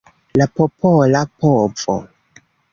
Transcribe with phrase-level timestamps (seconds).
[0.41, 2.01] La popola povo.